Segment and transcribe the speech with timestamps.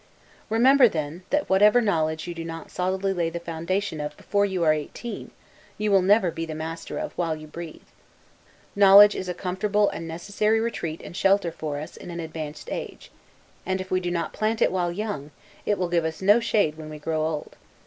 [0.49, 4.63] Remember, then, that whatever knowledge you do not solidly lay the foundation of before you
[4.63, 5.29] are eighteen,
[5.77, 7.83] you will never be the master of while you breathe.
[8.75, 13.11] Knowledge is a comfortable and necessary retreat and shelter for us in an advanced age;
[13.63, 15.29] and if we do not plant it while young,
[15.67, 17.55] it will give us no shade when we grow old.